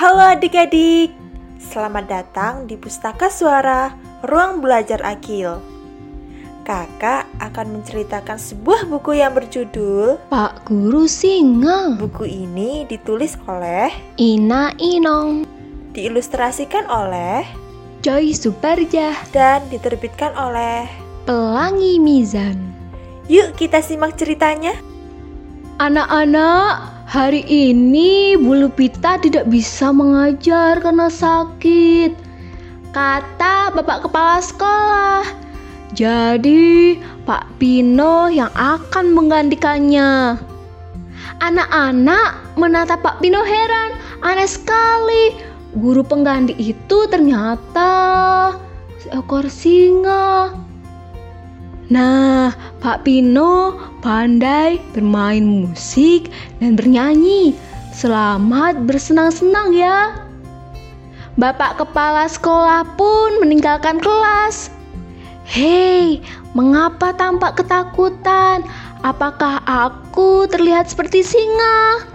Halo 0.00 0.32
adik-adik, 0.32 1.12
selamat 1.60 2.08
datang 2.08 2.64
di 2.64 2.80
Pustaka 2.80 3.28
Suara 3.28 3.92
Ruang 4.24 4.64
Belajar 4.64 5.04
Akil. 5.04 5.60
Kakak 6.64 7.28
akan 7.36 7.66
menceritakan 7.68 8.40
sebuah 8.40 8.88
buku 8.88 9.20
yang 9.20 9.36
berjudul 9.36 10.16
Pak 10.32 10.64
Guru 10.64 11.04
Singa 11.04 12.00
Buku 12.00 12.24
ini 12.24 12.88
ditulis 12.88 13.36
oleh, 13.44 13.92
Ina 14.16 14.72
Inong 14.80 15.44
diilustrasikan 15.92 16.88
oleh, 16.88 17.44
Joy 18.00 18.32
Suparjah 18.32 19.12
dan 19.36 19.68
diterbitkan 19.68 20.32
oleh. 20.32 20.88
Pelangi 21.28 22.00
Mizan 22.00 22.56
Yuk 23.28 23.52
kita 23.52 23.84
simak 23.84 24.16
ceritanya. 24.16 24.72
Anak-anak, 25.76 26.99
hari 27.10 27.42
ini 27.50 28.38
Bulu 28.38 28.70
Pita 28.70 29.18
tidak 29.18 29.50
bisa 29.50 29.90
mengajar 29.90 30.78
karena 30.78 31.10
sakit. 31.10 32.14
Kata 32.94 33.74
Bapak 33.74 34.06
Kepala 34.06 34.38
Sekolah. 34.38 35.26
Jadi 35.90 36.94
Pak 37.26 37.58
Pino 37.58 38.30
yang 38.30 38.54
akan 38.54 39.10
menggantikannya. 39.10 40.38
Anak-anak 41.42 42.54
menatap 42.54 43.02
Pak 43.02 43.18
Pino 43.18 43.42
heran. 43.42 43.98
Aneh 44.22 44.46
sekali. 44.46 45.34
Guru 45.74 46.06
pengganti 46.06 46.54
itu 46.58 47.06
ternyata 47.10 48.54
seekor 49.02 49.46
singa 49.46 50.50
Nah, 51.90 52.54
Pak 52.78 53.02
Pino 53.02 53.74
pandai 53.98 54.78
bermain 54.94 55.42
musik 55.42 56.30
dan 56.62 56.78
bernyanyi. 56.78 57.50
Selamat 57.90 58.86
bersenang-senang 58.86 59.74
ya. 59.74 60.14
Bapak 61.34 61.82
kepala 61.82 62.30
sekolah 62.30 62.86
pun 62.94 63.42
meninggalkan 63.42 63.98
kelas. 63.98 64.70
Hei, 65.42 66.22
mengapa 66.54 67.10
tampak 67.10 67.58
ketakutan? 67.58 68.62
Apakah 69.02 69.58
aku 69.66 70.46
terlihat 70.46 70.86
seperti 70.86 71.26
singa? 71.26 72.06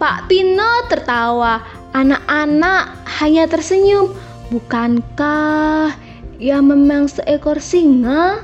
Pak 0.00 0.24
Pino 0.32 0.88
tertawa. 0.88 1.60
Anak-anak 1.92 2.96
hanya 3.20 3.44
tersenyum. 3.44 4.16
Bukankah 4.48 5.92
ia 6.40 6.64
memang 6.64 7.12
seekor 7.12 7.60
singa? 7.60 8.40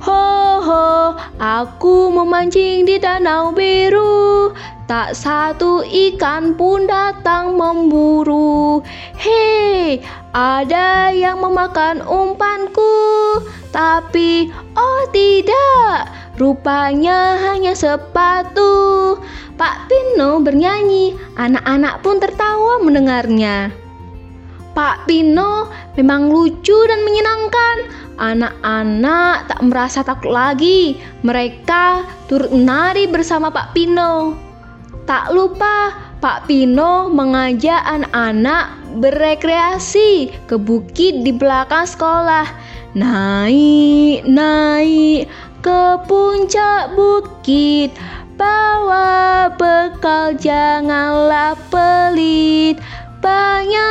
Ho 0.00 0.64
ho, 0.64 1.12
aku 1.36 2.08
memancing 2.08 2.88
di 2.88 2.96
danau 2.96 3.52
biru. 3.52 4.48
Tak 4.88 5.12
satu 5.12 5.84
ikan 5.84 6.56
pun 6.56 6.88
datang 6.88 7.52
memburu. 7.52 8.80
Hei, 9.20 10.00
ada 10.32 11.12
yang 11.12 11.44
memakan 11.44 12.00
umpanku. 12.00 13.44
Tapi, 13.70 14.48
oh 14.72 15.02
tidak, 15.12 16.08
rupanya 16.40 17.36
hanya 17.52 17.76
sepatu. 17.76 19.20
Pak 19.60 19.92
Pino 19.92 20.40
bernyanyi, 20.40 21.12
anak-anak 21.36 22.00
pun 22.00 22.16
tertawa 22.24 22.80
mendengarnya. 22.80 23.79
Pak 24.70 25.10
Pino 25.10 25.66
memang 25.98 26.30
lucu 26.30 26.76
dan 26.86 27.02
menyenangkan. 27.02 27.76
Anak-anak 28.20 29.48
tak 29.48 29.60
merasa 29.64 30.04
takut 30.04 30.30
lagi. 30.30 31.00
Mereka 31.24 32.04
turut 32.28 32.52
menari 32.52 33.08
bersama 33.08 33.48
Pak 33.48 33.72
Pino. 33.72 34.36
Tak 35.08 35.32
lupa, 35.32 35.90
Pak 36.20 36.46
Pino 36.46 37.08
mengajak 37.08 37.80
anak-anak 37.82 38.76
berekreasi 39.00 40.30
ke 40.46 40.60
bukit 40.60 41.24
di 41.24 41.32
belakang 41.32 41.88
sekolah. 41.88 42.44
Naik, 42.92 44.28
naik 44.28 45.30
ke 45.64 45.82
puncak 46.04 46.92
bukit. 46.92 47.96
Bawa 48.36 49.48
bekal, 49.56 50.36
janganlah 50.36 51.56
pelit. 51.72 52.80
Banyak 53.20 53.89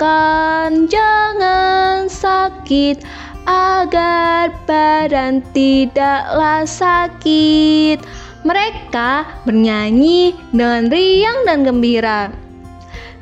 makan, 0.00 0.88
jangan 0.88 2.08
sakit 2.08 3.04
agar 3.44 4.48
badan 4.64 5.44
tidaklah 5.52 6.64
sakit. 6.64 8.00
Mereka 8.40 9.44
bernyanyi 9.44 10.32
dengan 10.56 10.88
riang 10.88 11.44
dan 11.44 11.68
gembira. 11.68 12.32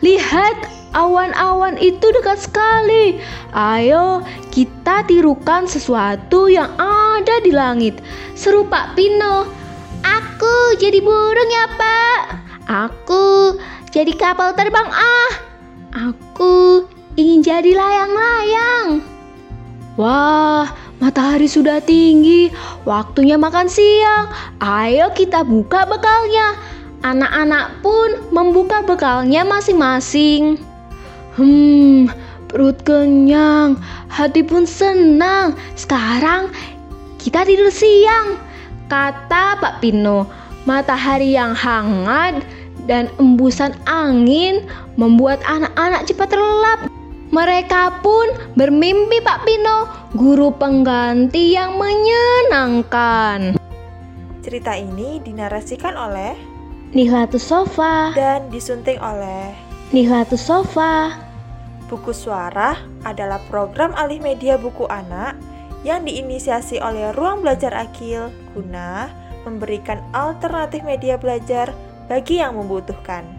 Lihat, 0.06 0.70
awan-awan 0.94 1.74
itu 1.82 2.14
dekat 2.14 2.46
sekali. 2.46 3.18
Ayo, 3.50 4.22
kita 4.54 5.02
tirukan 5.10 5.66
sesuatu 5.66 6.46
yang 6.46 6.70
ada 6.78 7.42
di 7.42 7.50
langit. 7.50 7.98
Seru 8.38 8.62
Pak 8.70 8.94
Pino. 8.94 9.50
Aku 10.06 10.78
jadi 10.78 11.02
burung 11.02 11.50
ya, 11.50 11.66
Pak. 11.74 12.18
Aku 12.70 13.58
jadi 13.90 14.14
kapal 14.14 14.54
terbang 14.54 14.86
ah. 14.94 15.47
Aku 15.98 16.86
ingin 17.18 17.42
jadi 17.42 17.74
layang-layang. 17.74 19.02
Wah, 19.98 20.70
matahari 21.02 21.50
sudah 21.50 21.82
tinggi. 21.82 22.54
Waktunya 22.86 23.34
makan 23.34 23.66
siang. 23.66 24.30
Ayo 24.62 25.10
kita 25.10 25.42
buka 25.42 25.90
bekalnya. 25.90 26.54
Anak-anak 27.02 27.82
pun 27.82 28.30
membuka 28.30 28.86
bekalnya 28.86 29.42
masing-masing. 29.42 30.62
Hmm, 31.34 32.06
perut 32.46 32.78
kenyang, 32.86 33.82
hati 34.06 34.46
pun 34.46 34.70
senang. 34.70 35.58
Sekarang 35.74 36.54
kita 37.18 37.42
tidur 37.42 37.74
siang, 37.74 38.38
kata 38.86 39.58
Pak 39.58 39.82
Pino. 39.82 40.30
Matahari 40.62 41.34
yang 41.34 41.58
hangat 41.58 42.46
dan 42.88 43.12
embusan 43.20 43.76
angin 43.84 44.64
membuat 44.96 45.38
anak-anak 45.44 46.08
cepat 46.08 46.32
terlelap. 46.32 46.88
Mereka 47.28 48.00
pun 48.00 48.32
bermimpi 48.56 49.20
Pak 49.20 49.44
Pino, 49.44 49.84
guru 50.16 50.48
pengganti 50.56 51.52
yang 51.52 51.76
menyenangkan. 51.76 53.60
Cerita 54.40 54.72
ini 54.72 55.20
dinarasikan 55.20 55.92
oleh 55.92 56.32
Nihlatus 56.96 57.44
Sofa 57.44 58.16
dan 58.16 58.48
disunting 58.48 58.96
oleh 58.96 59.52
Nihlatus 59.92 60.40
Sofa 60.40 61.12
Buku 61.84 62.16
Suara 62.16 62.80
adalah 63.04 63.36
program 63.52 63.92
alih 63.92 64.24
media 64.24 64.56
buku 64.56 64.88
anak 64.88 65.36
yang 65.84 66.08
diinisiasi 66.08 66.80
oleh 66.80 67.12
Ruang 67.12 67.44
Belajar 67.44 67.76
Akil 67.76 68.32
guna 68.56 69.12
memberikan 69.44 70.00
alternatif 70.16 70.80
media 70.80 71.20
belajar 71.20 71.72
bagi 72.08 72.40
yang 72.40 72.56
membutuhkan. 72.56 73.37